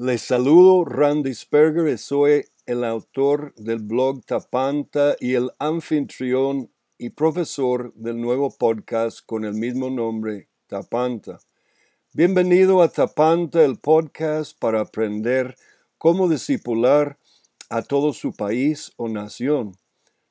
[0.00, 7.92] Les saludo Randy Sperger soy el autor del blog Tapanta y el anfitrión y profesor
[7.94, 11.40] del nuevo podcast con el mismo nombre, Tapanta.
[12.12, 15.56] Bienvenido a Tapanta, el podcast para aprender
[15.98, 17.18] cómo discipular
[17.68, 19.74] a todo su país o nación.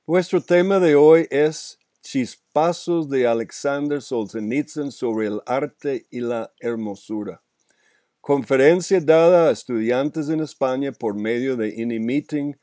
[0.07, 7.41] Nuestro tema de hoy es chispazos de Alexander Solzhenitsyn sobre el arte y la hermosura.
[8.27, 12.57] Conferencia dada a estudiantes en España por medio de IndyMeeting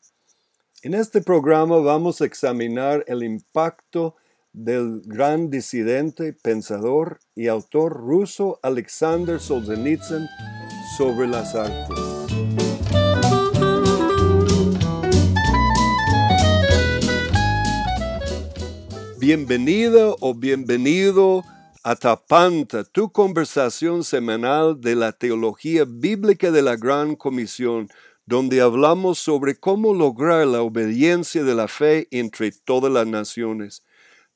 [0.81, 4.15] En este programa vamos a examinar el impacto
[4.53, 10.25] del gran disidente, pensador y autor ruso Alexander Solzhenitsyn
[10.97, 11.99] sobre las artes.
[19.19, 21.43] Bienvenida o bienvenido
[21.83, 27.89] a Tapanta, tu conversación semanal de la teología bíblica de la Gran Comisión
[28.29, 33.81] donde hablamos sobre cómo lograr la obediencia de la fe entre todas las naciones.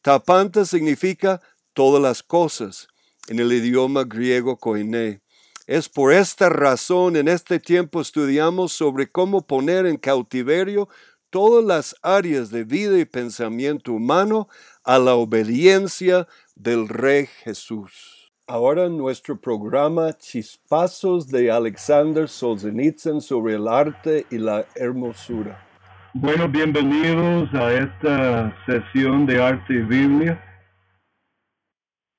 [0.02, 1.42] Tapanta significa
[1.74, 2.88] todas las cosas
[3.28, 5.22] en el idioma griego koiné.
[5.68, 10.90] Es por esta razón en este tiempo estudiamos sobre cómo poner en cautiverio
[11.30, 14.48] todas las áreas de vida y pensamiento humano
[14.84, 18.13] a la obediencia del Rey Jesús.
[18.46, 25.66] Ahora nuestro programa Chispazos de Alexander Solzhenitsyn sobre el arte y la hermosura.
[26.14, 30.44] Bueno, bienvenidos a esta sesión de arte y Biblia.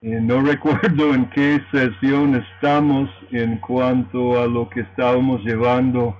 [0.00, 6.16] Eh, no recuerdo en qué sesión estamos en cuanto a lo que estábamos llevando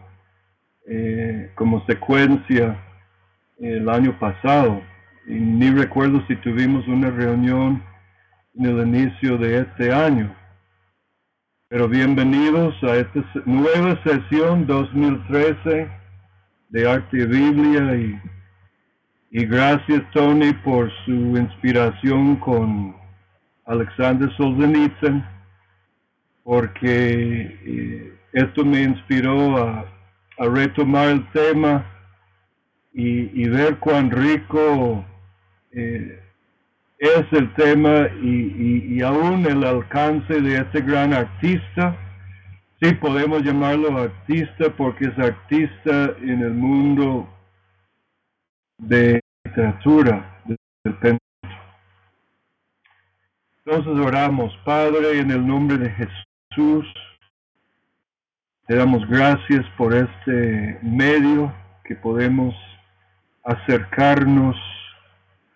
[0.87, 2.79] eh, como secuencia
[3.59, 4.83] el año pasado.
[5.25, 7.83] Ni recuerdo si tuvimos una reunión
[8.55, 10.35] en el inicio de este año.
[11.69, 15.89] Pero bienvenidos a esta nueva sesión 2013
[16.69, 18.21] de Arte y Biblia y,
[19.31, 22.97] y gracias Tony por su inspiración con
[23.67, 25.25] Alexander Solzhenitsyn
[26.45, 29.91] porque eh, esto me inspiró a,
[30.37, 31.87] retomar el tema
[32.93, 35.05] y, ver cuán rico
[35.71, 36.21] eh,
[37.05, 41.97] es el tema y, aún el alcance de este gran artista.
[42.81, 47.29] Sí, podemos llamarlo artista porque es artista en el mundo
[48.79, 51.25] de literatura, del pensamiento.
[53.67, 56.87] Entonces oramos, Padre, en el nombre de Jesús.
[58.67, 61.53] Te damos gracias por este medio
[61.85, 62.55] que podemos
[63.45, 64.57] acercarnos,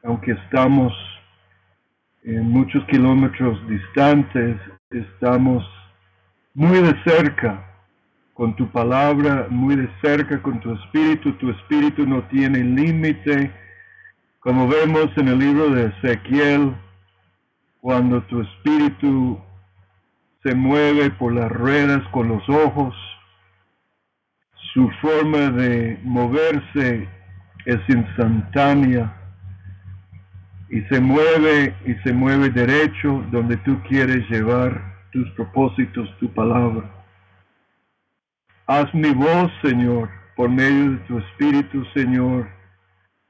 [0.03, 0.93] aunque estamos
[2.25, 4.57] en muchos kilómetros distantes,
[4.91, 5.65] estamos
[6.55, 7.65] muy de cerca
[8.35, 11.33] con tu palabra, muy de cerca con tu espíritu.
[11.35, 13.53] Tu espíritu no tiene límite.
[14.41, 16.75] Como vemos en el libro de Ezequiel,
[17.81, 19.39] cuando tu espíritu
[20.43, 22.95] se mueve por las ruedas con los ojos,
[24.73, 27.09] su forma de moverse
[27.65, 29.15] es instantánea
[30.71, 36.91] y se mueve y se mueve derecho donde tú quieres llevar tus propósitos, tu palabra.
[38.67, 42.49] Haz mi voz, Señor, por medio de tu Espíritu, Señor,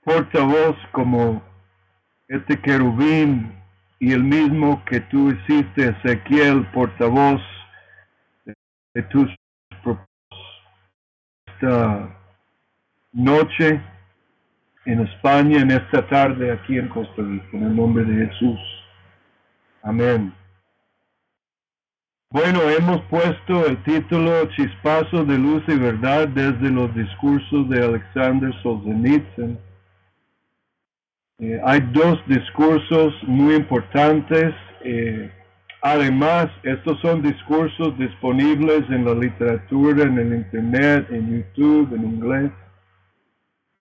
[0.03, 1.43] portavoz como
[2.27, 3.53] este querubín
[4.01, 7.41] y el mismo que tú hiciste, Ezequiel, portavoz
[8.95, 9.33] de tus
[9.83, 10.09] propósitos.
[11.47, 12.17] Esta
[13.13, 13.81] noche
[14.89, 18.59] en España en esta tarde aquí en Costa Rica, en el nombre de Jesús.
[19.83, 20.33] Amén.
[22.31, 28.51] Bueno, hemos puesto el título Chispazo de Luz y Verdad desde los discursos de Alexander
[28.63, 29.59] Solzhenitsyn.
[31.41, 34.55] Eh, hay dos discursos muy importantes.
[34.85, 35.31] Eh,
[35.83, 42.51] además, estos son discursos disponibles en la literatura, en el Internet, en YouTube, en inglés.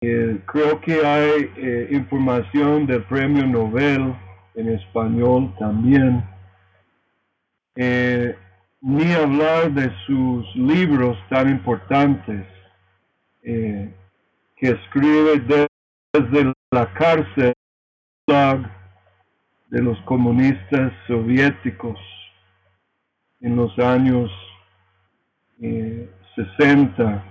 [0.04, 4.16] Eh, creo que hay eh, información del premio Nobel
[4.56, 6.24] en español también.
[7.76, 8.36] Eh,
[8.82, 12.48] ni hablar de sus libros tan importantes
[13.44, 15.40] que escribe
[16.14, 17.54] desde la cárcel
[18.28, 22.00] de los comunistas soviéticos
[23.42, 24.32] en los años
[25.60, 27.22] 60 eh,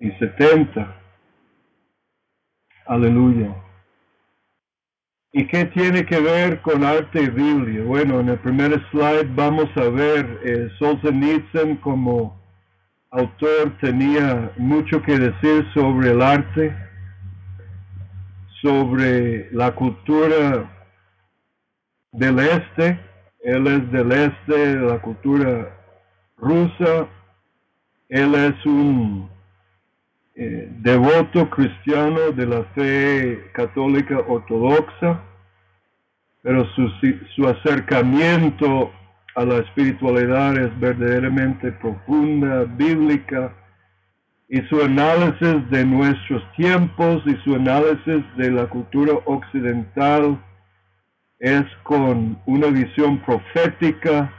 [0.00, 1.05] y 70.
[2.86, 3.52] Aleluya.
[5.32, 7.82] ¿Y qué tiene que ver con arte y Biblia?
[7.82, 12.40] Bueno, en el primer slide vamos a ver eh, Solzhenitsyn como
[13.10, 16.74] autor tenía mucho que decir sobre el arte,
[18.62, 20.70] sobre la cultura
[22.12, 23.00] del este,
[23.42, 25.76] él es del este, la cultura
[26.36, 27.08] rusa,
[28.08, 29.35] él es un
[30.38, 35.20] eh, devoto cristiano de la fe católica ortodoxa,
[36.42, 36.90] pero su,
[37.34, 38.92] su acercamiento
[39.34, 43.52] a la espiritualidad es verdaderamente profunda, bíblica,
[44.48, 50.38] y su análisis de nuestros tiempos y su análisis de la cultura occidental
[51.38, 54.32] es con una visión profética,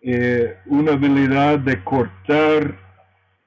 [0.00, 2.91] eh, una habilidad de cortar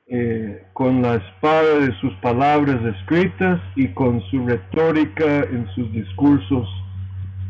[0.07, 6.67] eh, con la espada de sus palabras escritas y con su retórica en sus discursos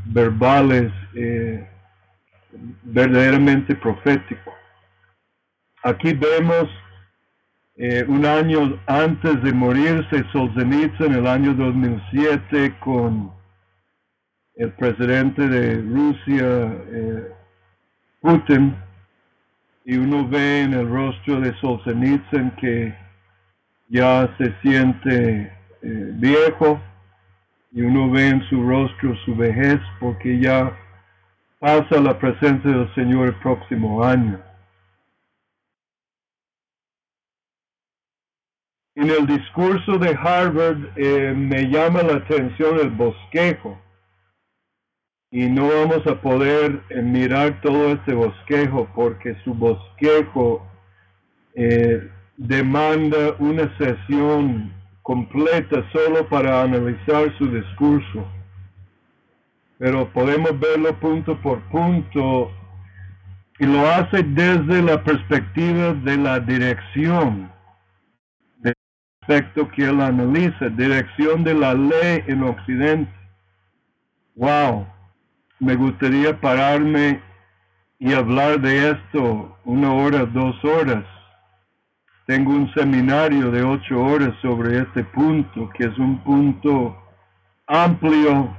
[0.05, 1.67] verbales eh,
[2.83, 4.53] verdaderamente profético.
[5.83, 6.69] Aquí vemos
[8.07, 13.35] un año antes de morirse Solzhenitsyn en el año 2007 con
[14.55, 17.31] el presidente de Rusia, eh,
[18.21, 18.75] Putin,
[19.85, 22.93] y uno ve en el rostro de Solzhenitsyn que
[23.87, 25.53] ya se siente
[25.83, 26.81] eh, viejo,
[27.71, 30.75] y uno ve en su rostro su vejez porque ya
[31.59, 34.39] pasa la presencia del Señor el próximo año.
[38.95, 43.77] En el discurso de Harvard eh, me llama la atención el bosquejo
[45.31, 50.65] y no vamos a poder eh, mirar todo este bosquejo porque su bosquejo
[51.55, 58.25] eh, demanda una sesión completa solo para analizar su discurso.
[59.77, 62.51] Pero podemos verlo punto por punto
[63.59, 67.51] y lo hace desde la perspectiva de la dirección
[68.57, 68.73] del
[69.21, 73.11] aspecto que él analiza, dirección de la ley en Occidente.
[74.35, 74.87] Wow,
[75.65, 77.19] me gustaría pararme
[77.97, 81.03] y hablar de esto una hora, dos horas.
[82.27, 86.95] Tengo un seminario de ocho horas sobre este punto, que es un punto
[87.65, 88.55] amplio,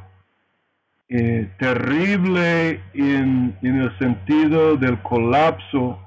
[1.09, 6.01] eh, terrible en, el sentido del colapso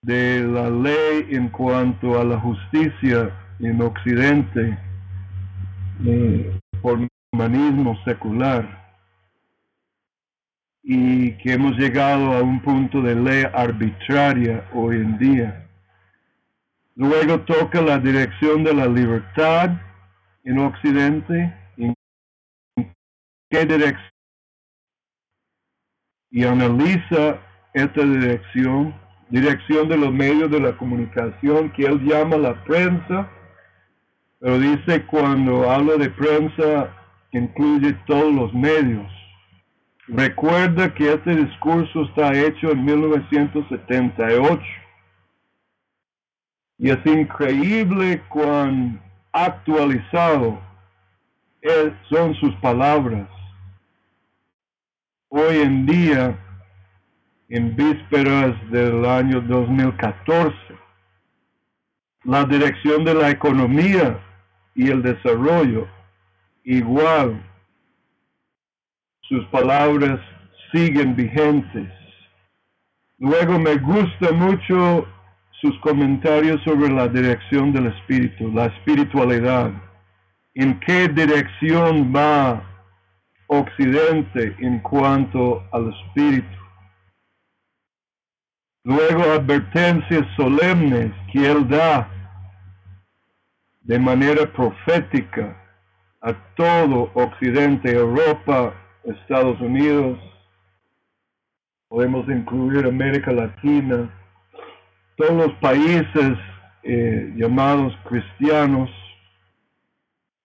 [0.00, 4.78] de la ley en cuanto a la justicia en Occidente
[6.06, 8.79] eh, por humanismo secular
[10.92, 15.68] y que hemos llegado a un punto de ley arbitraria hoy en día.
[16.96, 19.70] Luego toca la dirección de la libertad
[20.42, 21.54] en Occidente.
[21.76, 21.94] ¿En
[23.48, 24.10] qué dirección?
[26.32, 27.38] Y analiza
[27.72, 28.92] esta dirección,
[29.28, 33.30] dirección de los medios de la comunicación que él llama la prensa,
[34.40, 36.92] pero dice cuando habla de prensa
[37.30, 39.19] incluye todos los medios
[40.12, 44.60] Recuerda que este discurso está hecho en 1978
[46.78, 50.60] y es increíble cuán actualizado
[52.08, 53.28] son sus palabras.
[55.28, 56.36] Hoy en día,
[57.48, 60.56] en vísperas del año 2014,
[62.24, 64.18] la dirección de la economía
[64.74, 65.86] y el desarrollo
[66.64, 67.40] igual
[69.30, 70.20] sus palabras
[70.72, 71.88] siguen vigentes.
[73.18, 75.06] Luego me gusta mucho
[75.60, 79.70] sus comentarios sobre la dirección del espíritu, la espiritualidad.
[80.54, 82.60] ¿En qué dirección va
[83.46, 86.58] Occidente en cuanto al espíritu?
[88.82, 92.10] Luego advertencias solemnes que él da
[93.82, 95.56] de manera profética
[96.20, 100.18] a todo Occidente, Europa, Estados Unidos,
[101.88, 104.08] podemos incluir América Latina,
[105.16, 106.38] todos los países
[106.82, 108.90] eh, llamados cristianos,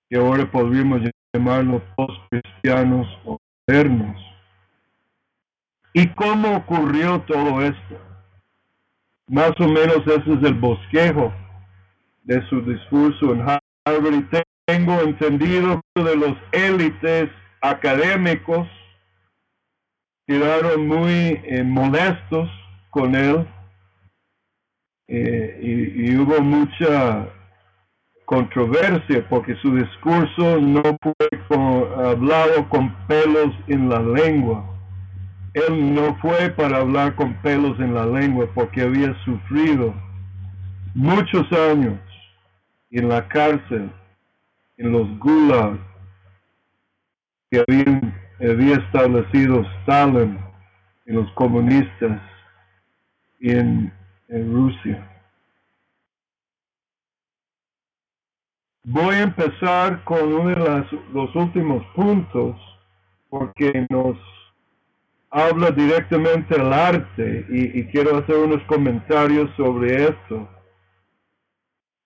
[0.10, 1.02] que ahora podríamos
[1.34, 4.22] llamarlos post-cristianos o modernos.
[5.94, 8.00] ¿Y cómo ocurrió todo esto?
[9.28, 11.34] Más o menos ese es el bosquejo
[12.24, 14.28] de su discurso en Harvard y
[14.66, 17.30] tengo entendido de los élites
[17.70, 18.68] académicos
[20.28, 22.50] quedaron muy eh, molestos
[22.90, 23.48] con él
[25.08, 27.28] eh, y, hubo mucha
[28.26, 30.82] controversia porque su discurso no
[31.48, 34.66] fue hablado con pelos en la lengua.
[35.54, 39.94] Él no fue para hablar con pelos en la lengua porque había sufrido
[40.96, 42.00] muchos años
[42.90, 43.92] en la cárcel,
[44.78, 45.80] en los gulags
[47.64, 50.38] que había establecido Stalin
[51.06, 52.22] y los comunistas
[53.40, 53.94] en,
[54.28, 55.08] Rusia.
[58.84, 62.56] Voy a empezar con uno de los últimos puntos
[63.30, 64.18] porque nos
[65.30, 70.50] habla directamente al arte y, y quiero hacer unos comentarios sobre esto.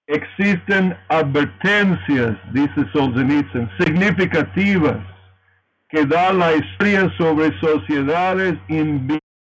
[0.08, 5.00] Existen advertencias, dice Solzhenitsyn, significativas
[5.90, 9.08] que da la historia sobre sociedades en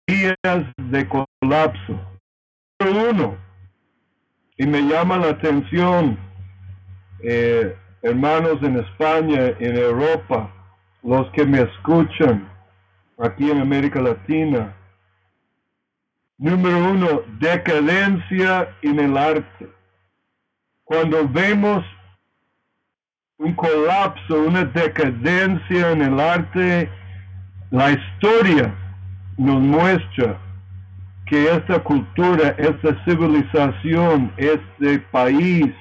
[0.07, 1.99] vías de colapso.
[2.79, 3.37] Uno,
[4.57, 6.17] y me llama la atención,
[7.21, 10.51] eh, hermanos en España, en Europa,
[11.03, 12.49] los que me escuchan
[13.19, 14.73] aquí en América Latina.
[16.37, 19.69] Número uno, decadencia en el arte.
[20.85, 21.85] Cuando vemos
[23.41, 26.87] un colapso, una decadencia en el arte,
[27.71, 28.71] la historia
[29.35, 30.39] nos muestra
[31.25, 35.73] que esta cultura, esta civilización, este país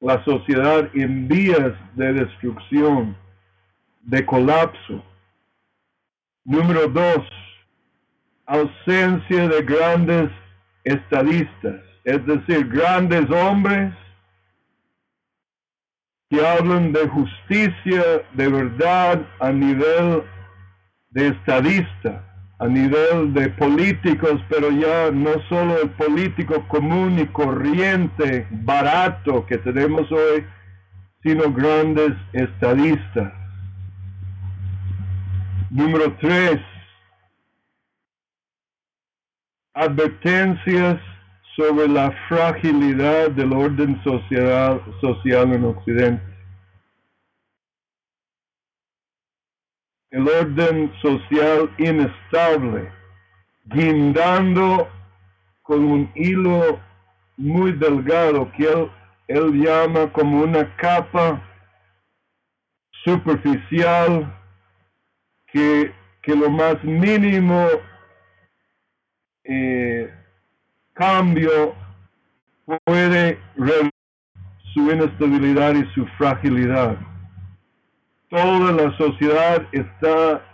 [0.00, 3.16] la sociedad en vías de destrucción,
[4.02, 5.04] de colapso.
[6.44, 7.26] Número dos,
[8.46, 10.30] ausencia de grandes
[10.84, 13.92] estadistas es decir, grandes hombres
[16.30, 18.02] que hablan de justicia,
[18.34, 20.22] de verdad a nivel
[21.10, 22.24] de estadista,
[22.60, 29.58] a nivel de políticos, pero ya no solo el político común y corriente, barato que
[29.58, 30.46] tenemos hoy,
[31.22, 33.32] sino grandes estadistas.
[35.70, 36.60] Número tres,
[39.74, 41.00] advertencias
[41.60, 46.22] sobre la fragilidad del orden social, social en Occidente.
[50.10, 52.90] El orden social inestable,
[53.66, 54.88] guindando
[55.60, 56.80] con un hilo
[57.36, 58.90] muy delgado que él,
[59.28, 61.42] él llama como una capa
[63.04, 64.34] superficial
[65.52, 67.66] que, que lo más mínimo
[69.44, 70.19] eh,
[71.00, 71.74] cambio
[72.84, 73.38] puede
[74.74, 76.94] su inestabilidad y su fragilidad.
[78.28, 80.44] Toda la sociedad está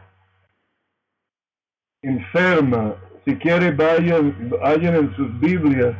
[2.03, 2.95] enferma.
[3.25, 5.97] Si quiere, vayan, vayan en sus Biblias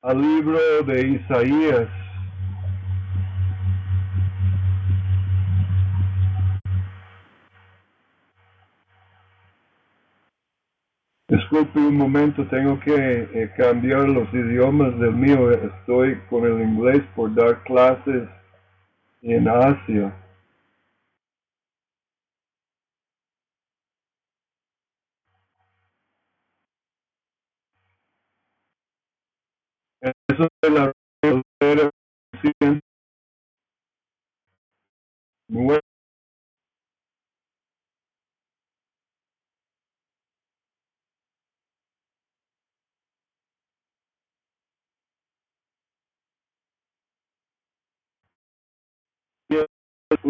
[0.00, 1.88] al libro de Isaías
[11.34, 15.50] Disculpe un momento, tengo que eh, cambiar los idiomas del mío.
[15.50, 18.28] Estoy con el inglés por dar clases
[19.20, 20.14] en Asia.
[30.02, 30.92] Eso es la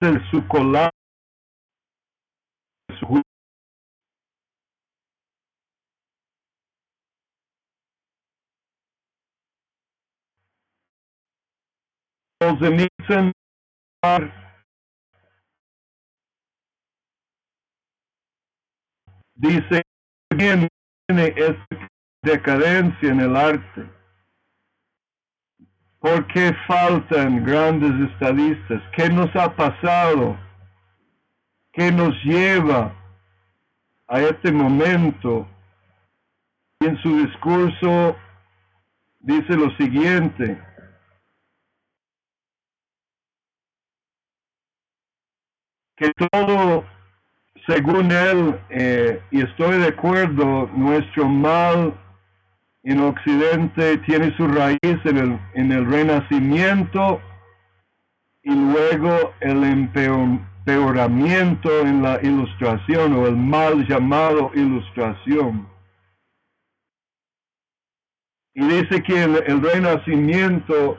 [0.00, 0.90] en su colapso
[2.98, 3.22] su
[19.34, 19.82] dice
[20.34, 20.68] viene
[21.08, 21.88] esta
[22.22, 23.99] decadencia en el arte
[26.00, 28.82] ¿Por qué faltan grandes estadistas?
[28.96, 30.34] ¿Qué nos ha pasado?
[31.72, 32.94] ¿Qué nos lleva
[34.08, 35.46] a este momento?
[36.80, 38.16] Y en su discurso
[39.18, 40.58] dice lo siguiente.
[45.96, 46.86] Que todo,
[47.66, 51.92] según él, eh, y estoy de acuerdo, nuestro mal
[52.82, 57.22] en Occidente tiene su raíz en el, en el renacimiento
[58.42, 65.68] y luego el empeoramiento en la ilustración o el mal llamado ilustración.
[68.54, 70.98] Y dice que el renacimiento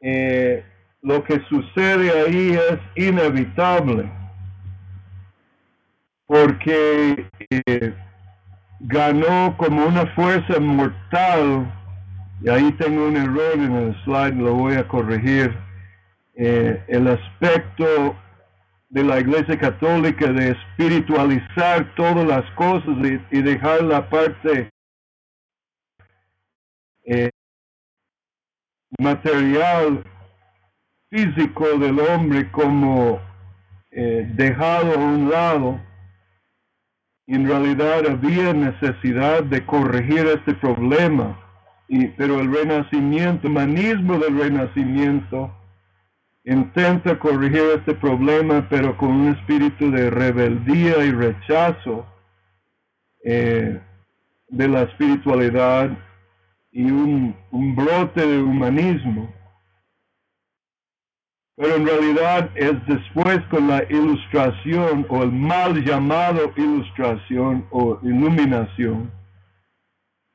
[0.00, 0.64] eh,
[1.02, 4.08] lo que sucede ahí es inevitable
[6.26, 7.94] porque eh,
[8.88, 11.72] ganó como una fuerza mortal,
[12.40, 15.56] y ahí tengo un error en el slide, lo voy a corregir,
[16.34, 18.16] eh, el aspecto
[18.88, 22.96] de la Iglesia Católica de espiritualizar todas las cosas
[23.30, 24.70] y, dejar la parte
[27.04, 27.30] eh,
[29.00, 30.04] material,
[31.10, 33.20] físico del hombre como
[33.90, 35.80] eh, dejado a un lado
[37.26, 41.38] en realidad había necesidad de corregir este problema,
[41.88, 45.52] y, pero el renacimiento, el humanismo del renacimiento,
[46.44, 52.06] intenta corregir este problema, pero con un espíritu de rebeldía y rechazo
[53.24, 53.80] eh,
[54.48, 55.90] de la espiritualidad
[56.70, 59.35] y un, un brote de humanismo.
[61.56, 69.10] Pero en realidad es después con la ilustración o el mal llamado ilustración o iluminación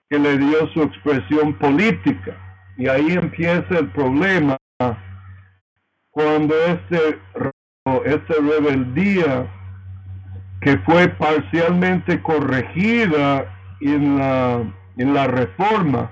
[0.09, 2.35] que le dio su expresión política.
[2.77, 4.57] Y ahí empieza el problema
[6.09, 7.19] cuando este,
[8.05, 9.47] esta rebeldía
[10.61, 13.45] que fue parcialmente corregida
[13.79, 14.63] en la,
[14.97, 16.11] en la reforma,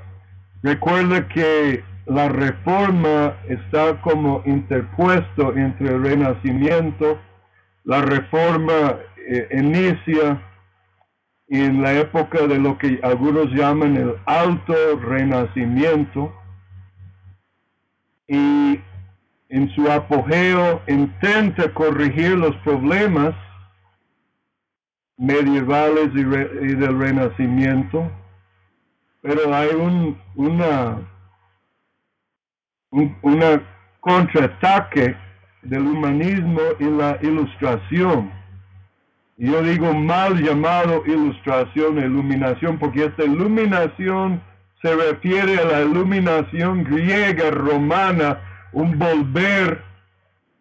[0.64, 7.20] recuerda que la reforma está como interpuesto entre el renacimiento,
[7.84, 10.42] la reforma eh, inicia
[11.50, 16.34] en la época de lo que algunos llaman el alto renacimiento
[18.28, 18.80] y
[19.50, 23.36] en su apogeo intenta corregir los problemas
[25.16, 28.12] medievales y, del renacimiento,
[29.22, 30.98] pero hay un, una
[32.92, 33.16] un
[34.00, 35.16] contraataque
[35.62, 38.32] del humanismo y la ilustración.
[39.38, 44.42] Yo digo mal llamado ilustración, iluminación, porque esta iluminación
[44.82, 48.40] se refiere a la iluminación griega, romana,
[48.74, 49.82] un volver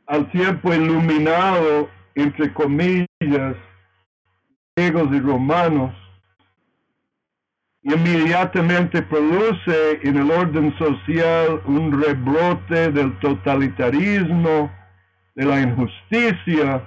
[0.07, 3.57] al tiempo iluminado, entre comillas,
[4.77, 5.95] griegos y romanos,
[7.95, 14.71] inmediatamente produce en el orden social un rebrote del totalitarismo,
[15.35, 16.83] de la injusticia,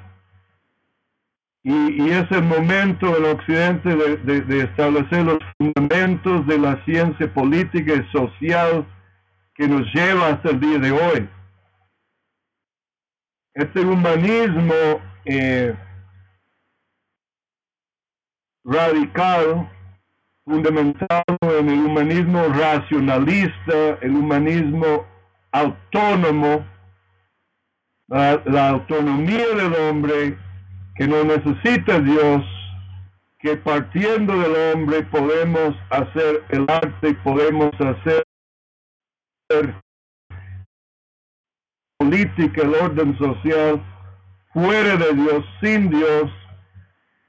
[1.64, 8.12] y, es el momento en Occidente de, establecer los fundamentos de la ciencia política y
[8.12, 8.86] social
[9.54, 11.30] que nos lleva hasta el día de hoy.
[13.54, 14.74] Este humanismo
[15.26, 15.76] eh,
[18.64, 19.70] radical
[20.52, 21.24] fundamentado
[21.60, 25.06] en el humanismo racionalista, el humanismo
[25.54, 26.66] autónomo,
[28.10, 30.38] la, autonomía del hombre
[30.96, 32.44] que no necesita Dios,
[33.40, 38.26] que partiendo del hombre podemos hacer el arte, podemos hacer
[41.98, 43.82] política, el orden social,
[44.54, 46.30] fuera de Dios, sin Dios,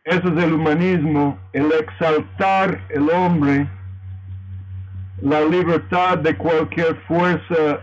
[0.04, 3.68] ese es el humanismo, el exaltar el hombre,
[5.20, 7.80] la libertad de cualquier fuerza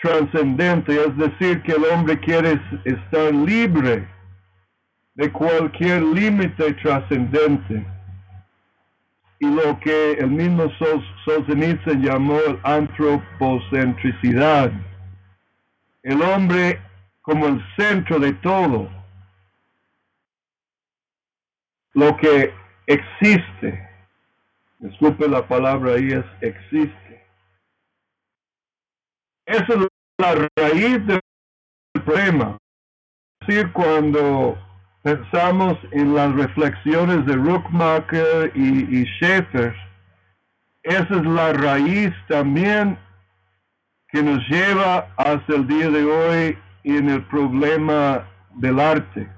[0.00, 4.06] trascendente, es decir, que el hombre quiere estar libre
[5.14, 7.84] de cualquier límite trascendente.
[9.40, 10.70] Y lo que el mismo
[11.24, 14.70] Solzhenitsyn llamó antropocentricidad.
[16.04, 16.80] El hombre
[17.22, 18.95] como el centro de todo
[21.96, 22.52] lo que
[22.86, 23.88] existe,
[24.80, 27.26] disculpe la palabra ahí es existe.
[29.46, 31.20] Esa es la raíz del
[32.04, 32.58] problema.
[33.40, 34.58] Es decir, cuando
[35.02, 39.74] pensamos en las reflexiones de Ruckmacher y, y Schaeffer,
[40.82, 42.98] esa es la raíz también
[44.08, 49.35] que nos lleva hasta el día de hoy en el problema del arte.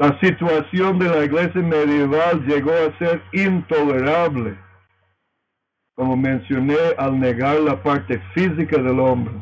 [0.00, 4.56] La situación de la iglesia medieval llegó a ser intolerable,
[5.94, 9.34] como mencioné, al negar la parte física del hombre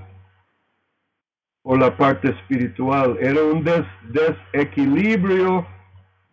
[1.62, 3.16] o la parte espiritual.
[3.20, 3.62] Era un
[4.52, 5.64] desequilibrio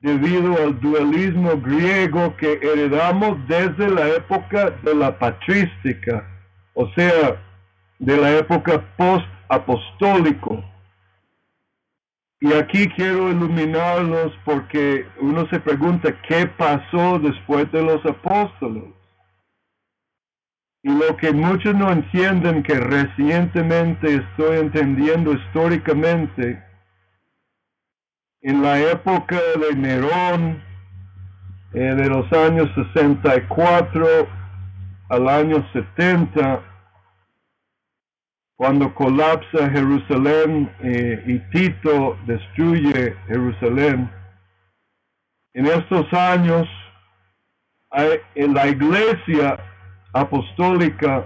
[0.01, 6.27] debido al dualismo griego que heredamos desde la época de la patrística,
[6.73, 7.39] o sea,
[7.99, 10.63] de la época post-apostólico
[12.45, 18.83] y aquí quiero iluminarlos porque uno se pregunta qué pasó después de los apóstoles.
[20.83, 26.63] Y lo que muchos no entienden, que recientemente estoy entendiendo históricamente,
[28.41, 30.63] en la época de Nerón,
[31.73, 34.05] eh, de los años 64
[35.09, 36.61] al año 70,
[38.55, 44.09] cuando colapsa Jerusalén eh, y Tito destruye Jerusalén,
[45.53, 46.67] en estos años
[48.35, 49.57] en la iglesia
[50.13, 51.25] apostólica,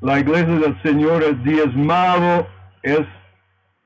[0.00, 2.46] la iglesia del Señor es diezmado,
[2.82, 3.06] es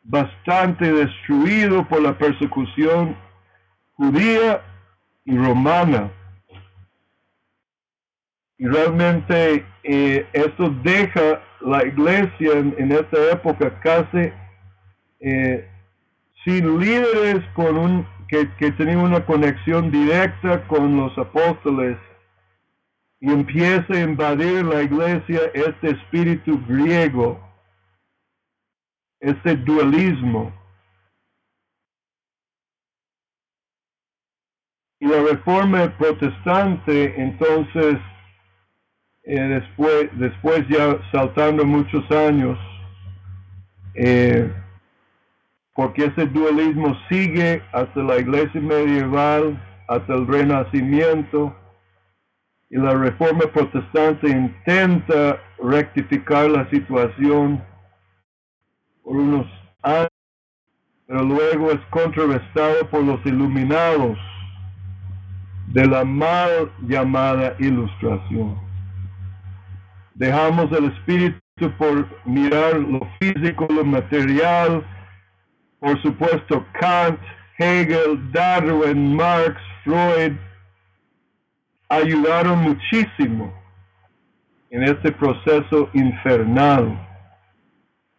[0.03, 3.17] bastante destruido por la persecución
[3.95, 4.63] judía
[5.25, 6.11] y romana.
[8.59, 14.31] Y realmente eh, esto deja la iglesia en, esta época casi
[15.21, 15.69] eh,
[16.45, 21.97] sin líderes con un, que, que tenían una conexión directa con los apóstoles
[23.21, 27.41] y empieza a invadir la iglesia este espíritu griego,
[29.21, 30.53] este dualismo.
[35.01, 37.99] Y la reforma protestante entonces
[39.27, 42.59] eh, después, después ya saltando muchos años,
[43.95, 44.53] eh,
[45.75, 49.59] porque ese dualismo sigue hasta la iglesia medieval,
[49.89, 51.57] hasta el renacimiento,
[52.71, 57.63] y la reforma protestante intenta rectificar la situación
[59.03, 59.47] por unos
[59.83, 60.09] años,
[61.07, 64.19] pero luego es contrarrestado por los iluminados
[65.69, 68.74] de la mal llamada ilustración.
[70.15, 74.85] Dejamos el espíritu por mirar lo físico, lo material.
[75.81, 77.19] Por supuesto, Kant,
[77.59, 80.33] Hegel, Darwin, Marx, Freud
[81.89, 83.53] ayudaron muchísimo
[84.71, 86.99] en este proceso infernal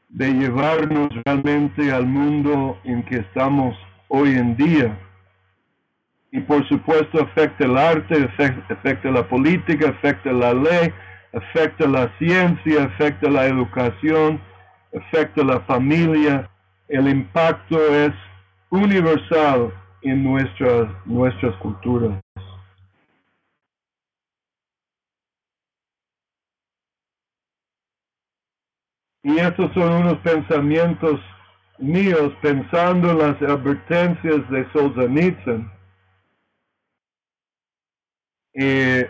[0.10, 3.76] de llevarnos realmente al mundo en que estamos
[4.08, 4.98] hoy en día.
[6.32, 8.30] Y por supuesto afecta el arte,
[8.70, 10.94] afecta la política, afecta la ley,
[11.36, 14.42] afecta la ciencia, afecta la educación,
[14.96, 16.50] afecta la familia.
[16.88, 18.14] El impacto es
[18.70, 22.20] universal en nuestras, nuestras culturas.
[29.24, 31.20] Y estos son unos pensamientos
[31.80, 35.72] míos pensando en las advertencias de Solzhenitsyn.
[38.54, 39.10] Eh,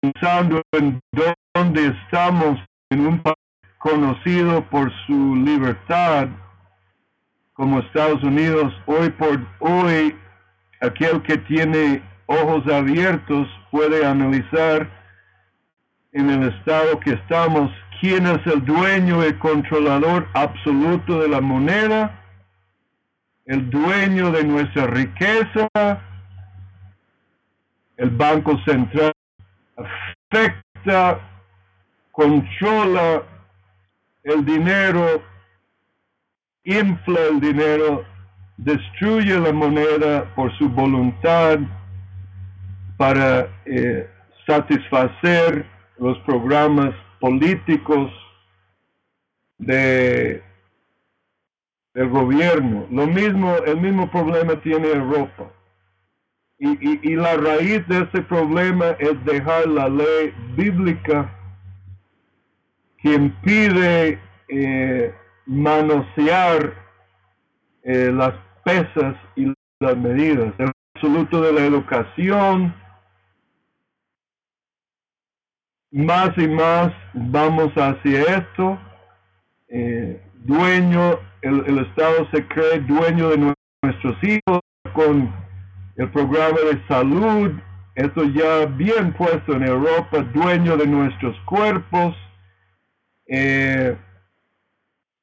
[0.00, 1.00] pensando en
[1.54, 2.58] dónde estamos
[2.90, 3.36] en un país
[3.78, 6.28] conocido por su libertad,
[7.52, 10.16] como Estados Unidos, hoy por hoy,
[10.80, 14.88] aquel que tiene ojos abiertos puede analizar
[16.12, 22.20] en el estado que estamos quién es el dueño y controlador absoluto de la moneda,
[23.46, 25.68] el dueño de nuestra riqueza,
[27.96, 29.12] el Banco Central
[29.76, 31.20] afecta,
[32.10, 33.22] controla
[34.24, 35.22] el dinero,
[36.64, 38.04] infla el dinero,
[38.56, 41.58] destruye la moneda por su voluntad
[42.96, 44.08] para eh,
[44.46, 45.66] satisfacer
[45.98, 48.12] los programas políticos
[49.58, 50.42] de
[51.94, 52.86] del gobierno.
[52.90, 55.50] Lo mismo, el mismo problema tiene Europa.
[56.64, 61.28] Y, la raíz de ese problema es dejar la ley bíblica
[62.98, 65.12] que impide eh,
[65.46, 66.72] manosear
[67.82, 70.54] eh, las pesas y las medidas.
[70.58, 72.72] El absoluto de la educación,
[75.90, 78.78] más y más vamos hacia esto.
[79.66, 84.60] Eh, dueño, el, el Estado se cree dueño de nuestros hijos
[84.92, 85.42] con
[85.96, 87.52] el programa de salud,
[87.94, 92.16] esto ya bien puesto en Europa, dueño de nuestros cuerpos.
[93.26, 93.96] Eh,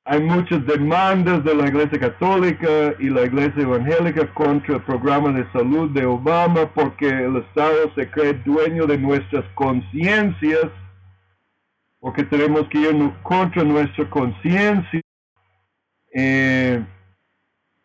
[0.06, 5.52] hay muchas demandas de la Iglesia Católica y la Iglesia Evangélica contra el programa de
[5.52, 10.66] salud de Obama porque el Estado se cree dueño de nuestras conciencias,
[12.00, 15.02] porque tenemos que ir contra nuestra conciencia.
[16.14, 16.84] Eh,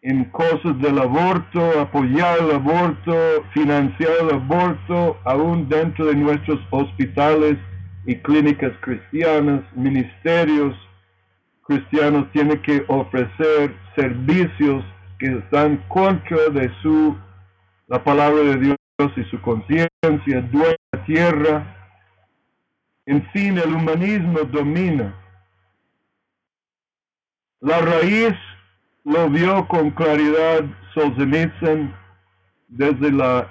[0.04, 3.16] en cosas del aborto, apoyar el aborto,
[3.54, 7.56] financiar el aborto, aún dentro de nuestros hospitales
[8.04, 10.76] y clínicas cristianas, ministerios
[11.62, 14.84] cristianos tienen que ofrecer servicios
[15.18, 17.16] que están contra de su
[17.86, 18.76] la palabra de Dios
[19.16, 19.88] y su conciencia,
[20.52, 21.76] dueña tierra.
[23.06, 25.14] En fin, el humanismo domina.
[27.60, 28.34] La raíz
[29.04, 30.64] lo vio con claridad
[30.94, 31.94] Solzhenitsyn
[32.68, 33.50] desde la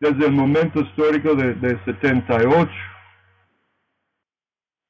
[0.00, 2.70] desde el momento histórico de, 78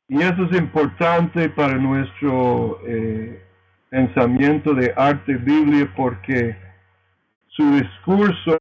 [0.08, 3.42] y eso es importante para nuestro eh,
[3.90, 6.56] pensamiento de arte biblia porque
[7.48, 8.56] su discurso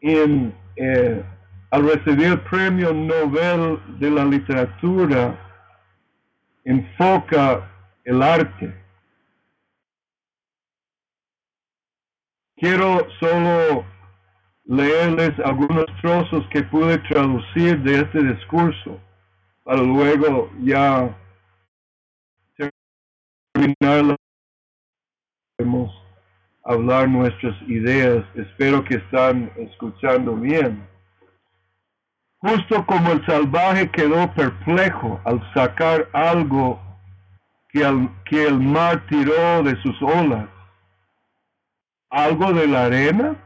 [0.00, 1.22] en, eh,
[1.70, 5.36] al recibir el premio Nobel de la literatura
[6.64, 7.71] enfoca
[8.04, 8.74] el arte.
[12.56, 13.84] Quiero solo
[14.64, 19.00] leerles algunos trozos que pude traducir de este discurso
[19.64, 21.16] para luego ya
[23.54, 24.16] terminar
[25.56, 25.92] podemos
[26.64, 28.24] hablar nuestras ideas.
[28.34, 30.86] Espero que están escuchando bien.
[32.38, 36.80] Justo como el salvaje quedó perplejo al sacar algo
[37.72, 40.46] que, el mar tiró de sus olas?
[42.10, 43.36] ¿Algo de la arena?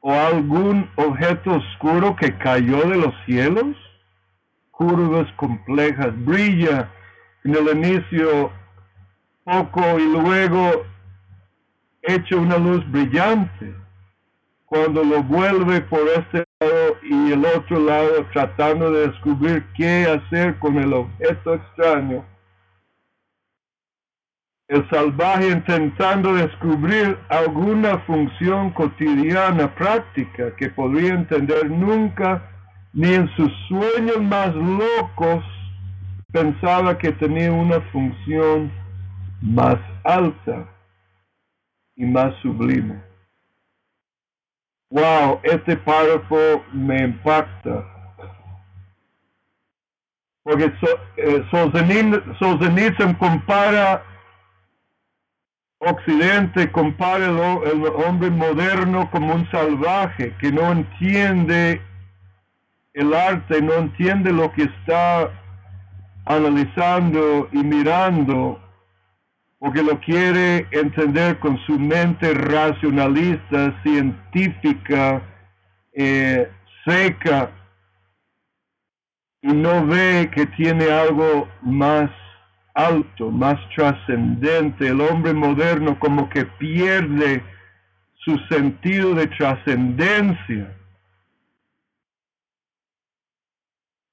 [0.00, 3.76] ¿O algún objeto oscuro que cayó de los cielos?
[4.70, 6.90] Curvas complejas, brilla
[7.44, 8.50] en el inicio
[9.44, 10.84] poco y luego
[12.02, 13.74] echa una luz brillante.
[14.64, 20.58] Cuando lo vuelve por este lado y el otro lado tratando de descubrir qué hacer
[20.60, 22.24] con el objeto extraño,
[24.70, 32.40] el salvaje intentando descubrir alguna función cotidiana práctica que podría entender nunca
[32.92, 35.44] ni en sus sueños más locos
[36.32, 38.70] pensaba que tenía una función
[39.42, 40.64] más alta
[41.96, 43.02] y más sublime.
[44.90, 47.84] Wow, este párrafo me impacta.
[50.44, 50.72] Porque
[51.16, 54.04] eh, Solzhenitsyn compara
[55.82, 61.80] Occidente compara el hombre moderno como un salvaje que no entiende
[62.92, 65.30] el arte, no entiende lo que está
[66.26, 68.60] analizando y mirando,
[69.58, 75.22] porque lo quiere entender con su mente racionalista, científica,
[75.94, 76.46] eh,
[76.84, 77.50] seca,
[79.40, 82.10] y no ve que tiene algo más
[82.74, 84.88] alto, más trascendente.
[84.88, 87.42] El hombre moderno como que pierde
[88.24, 90.76] su sentido de trascendencia.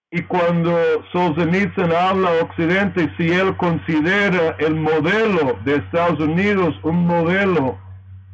[0.10, 0.72] Y cuando
[1.12, 7.78] Solzhenitsyn habla Occidente, si él considera el modelo de Estados Unidos un modelo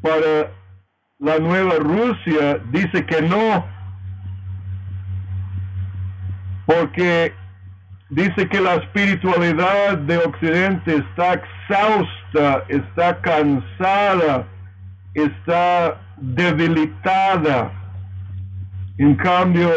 [0.01, 0.51] para
[1.17, 3.65] la nueva Rusia, dice que no,
[6.65, 7.33] porque
[8.13, 14.47] dice que la espiritualidad de Occidente está exhausta, está cansada,
[15.15, 17.71] está debilitada.
[18.99, 19.69] En cambio,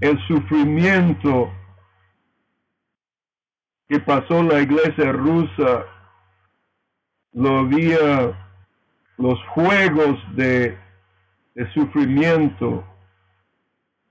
[0.00, 1.52] el sufrimiento
[3.88, 5.84] que pasó la iglesia rusa
[7.32, 8.36] lo había
[9.18, 10.76] los juegos de,
[11.54, 12.84] de sufrimiento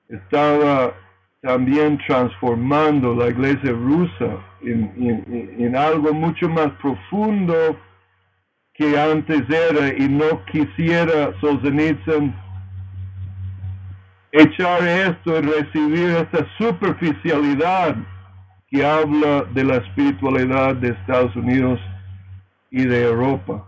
[0.07, 0.93] estaba
[1.41, 7.79] también transformando la iglesia rusa en, algo mucho más profundo
[8.73, 12.33] que antes era y no quisiera Solzhenitsyn
[14.31, 17.95] echar esto y recibir esta superficialidad
[18.69, 21.79] que habla de la espiritualidad de Estados Unidos
[22.69, 23.67] y de Europa.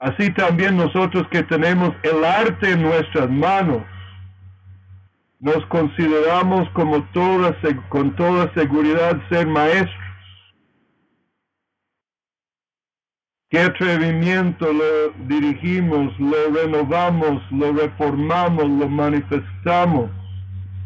[0.00, 3.82] Así también nosotros que tenemos el arte en nuestras manos,
[5.40, 7.54] nos consideramos como toda,
[7.90, 9.94] con toda seguridad ser maestros.
[13.50, 20.10] ¿Qué atrevimiento lo dirigimos, lo renovamos, lo reformamos, lo manifestamos?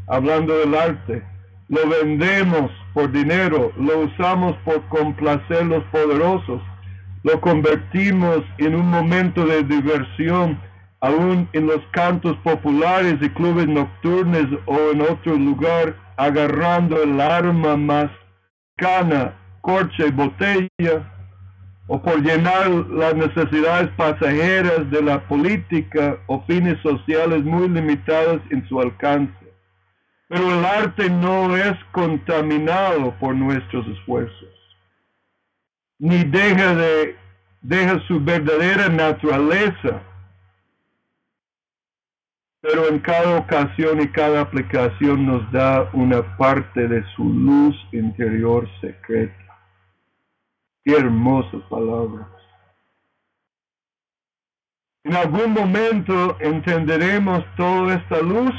[0.09, 1.22] Hablando del arte,
[1.68, 6.62] lo vendemos por dinero, lo usamos por complacer los poderosos,
[7.25, 10.59] lo convertimos en un momento de diversión
[11.01, 17.77] aún en los cantos populares y clubes nocturnos o en otro lugar, agarrando el arma
[17.77, 18.11] más
[18.77, 21.11] cana, corche botella,
[21.87, 28.67] o por llenar las necesidades pasajeras de la política o fines sociales muy limitados en
[28.69, 29.35] su alcance.
[30.29, 34.49] Pero el arte no es contaminado por nuestros esfuerzos,
[35.98, 37.16] ni deja de
[37.62, 40.02] deja su verdadera naturaleza
[42.64, 48.66] pero en cada ocasión y cada aplicación nos da una parte de su luz interior
[48.80, 49.61] secreta.
[50.83, 52.26] Qué hermosas palabras.
[55.04, 58.54] En algún momento entenderemos toda esta luz.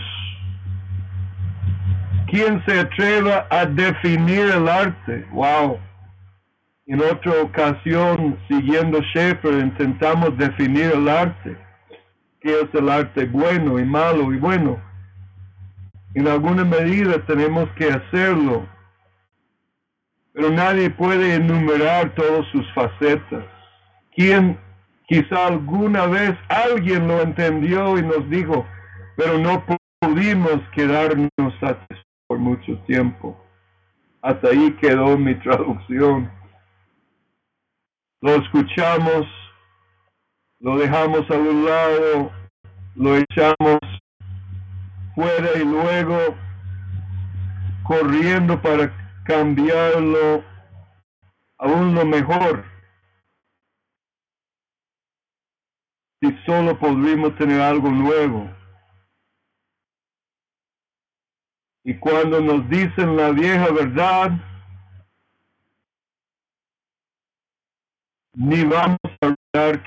[2.27, 5.25] ¿Quién se atreva a definir el arte?
[5.31, 5.79] ¡Wow!
[6.87, 11.57] En otra ocasión, siguiendo Schaeffer, intentamos definir el arte
[12.45, 14.79] qué es el arte bueno y malo y bueno.
[16.13, 18.67] En alguna medida tenemos que hacerlo,
[20.31, 23.43] pero nadie puede enumerar todas sus facetas.
[24.15, 24.59] ¿Quién
[25.07, 28.63] quizá alguna vez alguien lo entendió y nos dijo,
[29.17, 29.65] pero no
[29.99, 33.43] pudimos quedarnos satisfechos por mucho tiempo?
[34.21, 36.29] Hasta ahí quedó mi traducción.
[38.21, 39.28] Lo escuchamos
[40.60, 42.32] lo dejamos a un lado,
[42.95, 43.80] lo echamos
[45.13, 46.17] fuera y luego
[47.84, 48.91] corriendo para
[49.25, 50.43] cambiarlo
[51.58, 52.65] a uno mejor.
[56.21, 58.49] Si solo podríamos tener algo nuevo.
[61.84, 64.32] Y cuando nos dicen la vieja verdad,
[68.35, 69.35] ni vamos a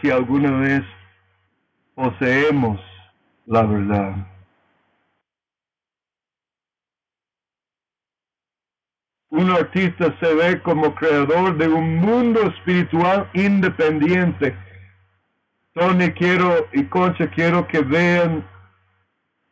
[0.00, 0.82] que alguna vez
[1.94, 2.80] poseemos
[3.46, 4.16] la verdad.
[9.30, 14.56] Un artista se ve como creador de un mundo espiritual independiente.
[15.74, 18.42] Tony quiero y Concha quiero que vean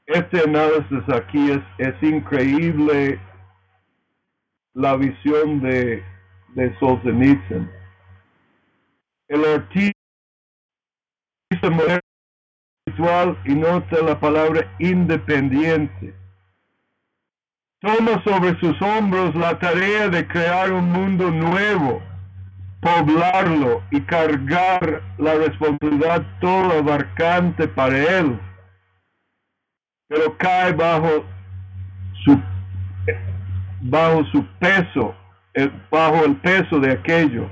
[0.06, 1.50] este análisis aquí.
[1.50, 3.20] Es, es increíble
[4.72, 6.02] la visión de,
[6.54, 7.70] de Solzhenitsyn.
[9.28, 9.92] El artista
[11.62, 12.00] moderno
[12.86, 16.14] espiritual y nota la palabra independiente.
[17.80, 22.00] Toma sobre sus hombros la tarea de crear un mundo nuevo,
[22.80, 28.40] poblarlo y cargar la responsabilidad todo abarcante para él.
[30.08, 31.24] Pero cae bajo
[32.24, 32.40] su,
[33.80, 35.14] bajo su peso,
[35.90, 37.50] bajo el peso de aquello,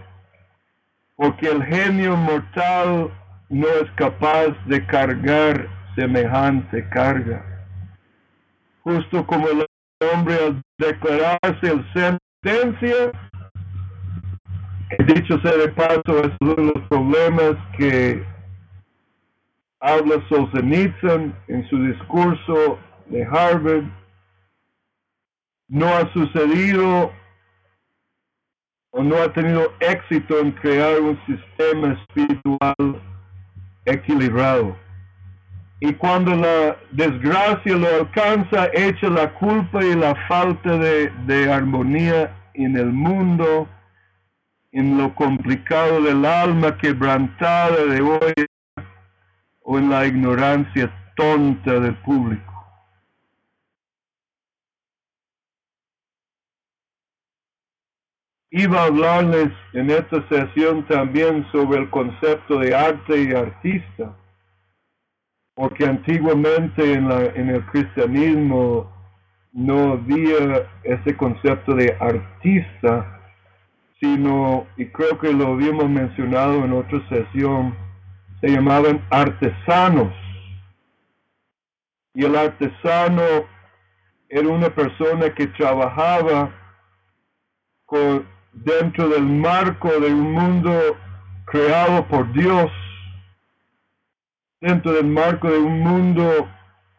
[1.16, 3.10] porque el genio mortal
[3.48, 7.44] no es capaz de cargar semejante carga.
[8.82, 9.66] Justo como el
[10.12, 13.12] hombre al declararse el sentencia,
[15.06, 18.24] dicho sea de paso, es uno de los problemas que
[19.80, 23.84] habla Solzhenitsyn en su discurso de Harvard.
[25.68, 27.12] No ha sucedido
[28.96, 33.00] o no ha tenido éxito en crear un sistema espiritual
[33.84, 34.76] equilibrado.
[35.80, 42.32] Y cuando la desgracia lo alcanza, echa la culpa y la falta de, de armonía
[42.54, 43.68] en el mundo,
[44.70, 48.32] en lo complicado del alma quebrantada de hoy
[49.62, 52.53] o en la ignorancia tonta del público.
[58.56, 64.14] Iba a hablarles en esta sesión también sobre el concepto de arte y artista,
[65.56, 68.92] porque antiguamente en, la, en el cristianismo
[69.52, 73.20] no había ese concepto de artista,
[73.98, 77.76] sino, y creo que lo habíamos mencionado en otra sesión,
[78.40, 80.14] se llamaban artesanos.
[82.14, 83.48] Y el artesano
[84.28, 86.52] era una persona que trabajaba
[87.84, 90.96] con, dentro del marco de un mundo
[91.46, 92.70] creado por Dios,
[94.60, 96.48] dentro del marco de un mundo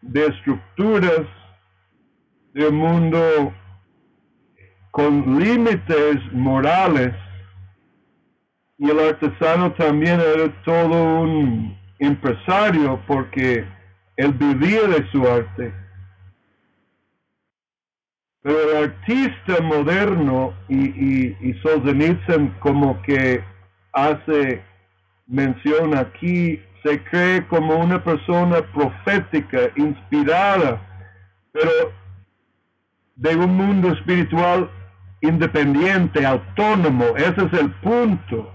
[0.02, 1.22] de estructuras
[2.54, 3.54] de un mundo
[4.92, 7.14] con límites morales
[8.78, 13.66] y el artesano también era todo un empresario porque
[14.18, 15.74] él vivía de su arte.
[18.46, 23.44] Pero el artista moderno y, y, y Solzhenitsyn como que
[23.92, 24.62] hace
[25.26, 30.80] mención aquí, se cree como una persona profética, inspirada,
[31.52, 31.72] pero
[33.16, 34.70] de un mundo espiritual
[35.22, 37.18] independiente, autónomo.
[37.18, 38.54] Ese es el punto.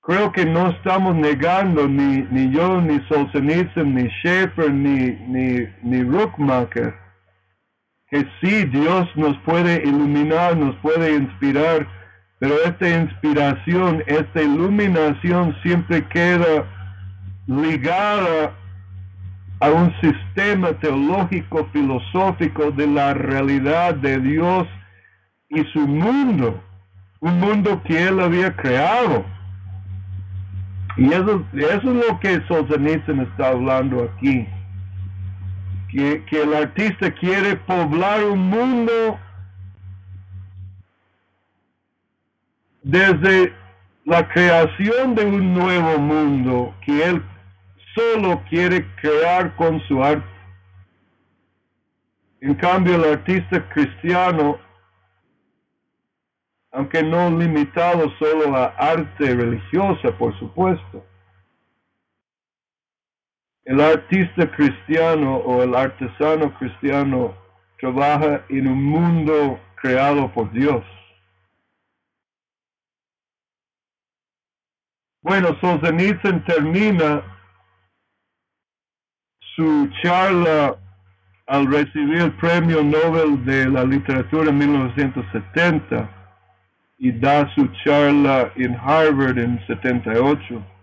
[0.00, 6.02] Creo que no estamos negando ni, ni yo, ni Solzhenitsyn, ni Schaeffer, ni, ni, ni
[6.02, 7.03] Ruckmacher,
[8.14, 11.84] que sí, Dios nos puede iluminar, nos puede inspirar,
[12.38, 16.64] pero esta inspiración, esta iluminación siempre queda
[17.48, 18.52] ligada
[19.58, 24.68] a un sistema teológico, filosófico de la realidad de Dios
[25.48, 26.62] y su mundo,
[27.18, 29.24] un mundo que Él había creado.
[30.96, 34.46] Y eso, es lo que Solzhenitsyn está hablando aquí.
[35.94, 39.16] Que, el artista quiere poblar un mundo
[42.82, 43.54] desde
[44.04, 47.22] la creación de un nuevo mundo que él
[47.94, 50.26] solo quiere crear con su arte.
[52.40, 54.58] En cambio, el artista cristiano,
[56.72, 61.06] aunque no limitado solo a arte religiosa, por supuesto,
[63.64, 67.34] el artista cristiano o el artesano cristiano
[67.78, 70.84] trabaja en un mundo creado por Dios.
[75.22, 77.22] Bueno, Solzhenitsyn termina
[79.56, 80.76] su charla
[81.46, 86.10] al recibir el Premio Nobel de la Literatura en 1970
[86.98, 90.73] y da su charla en Harvard en 78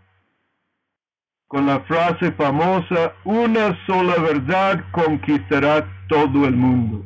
[1.51, 7.05] con la frase famosa, una sola verdad conquistará todo el mundo.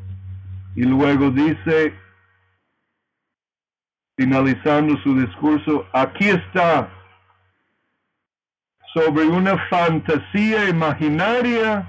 [0.75, 1.95] Y luego dice,
[4.15, 6.87] finalizando su discurso, aquí está
[8.93, 11.83] sobre una fantasía imaginaria,